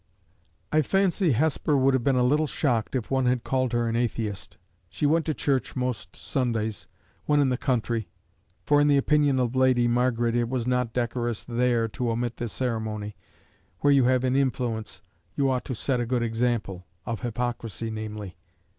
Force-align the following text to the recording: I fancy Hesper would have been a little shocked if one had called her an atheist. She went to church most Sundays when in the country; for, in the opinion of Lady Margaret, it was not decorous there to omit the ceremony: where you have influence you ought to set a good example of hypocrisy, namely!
I 0.71 0.81
fancy 0.81 1.33
Hesper 1.33 1.77
would 1.77 1.93
have 1.93 2.03
been 2.03 2.15
a 2.15 2.23
little 2.23 2.47
shocked 2.47 2.95
if 2.95 3.11
one 3.11 3.27
had 3.27 3.43
called 3.43 3.71
her 3.73 3.87
an 3.87 3.95
atheist. 3.95 4.57
She 4.89 5.05
went 5.05 5.27
to 5.27 5.33
church 5.35 5.75
most 5.75 6.15
Sundays 6.15 6.87
when 7.25 7.39
in 7.39 7.49
the 7.49 7.55
country; 7.55 8.09
for, 8.65 8.81
in 8.81 8.87
the 8.87 8.97
opinion 8.97 9.39
of 9.39 9.55
Lady 9.55 9.87
Margaret, 9.87 10.35
it 10.35 10.49
was 10.49 10.65
not 10.65 10.91
decorous 10.91 11.43
there 11.43 11.87
to 11.89 12.09
omit 12.09 12.37
the 12.37 12.49
ceremony: 12.49 13.15
where 13.81 13.93
you 13.93 14.05
have 14.05 14.25
influence 14.25 15.03
you 15.35 15.51
ought 15.51 15.65
to 15.65 15.75
set 15.75 15.99
a 15.99 16.07
good 16.07 16.23
example 16.23 16.87
of 17.05 17.19
hypocrisy, 17.19 17.91
namely! 17.91 18.37